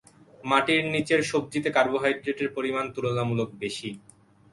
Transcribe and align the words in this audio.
মাটির 0.43 0.83
নিচের 0.93 1.21
সবজিতে 1.31 1.69
কার্বোহাইড্রেটের 1.77 2.49
পরিমাণ 2.55 2.85
তুলনামূলক 2.95 3.49
বেশি। 3.61 3.89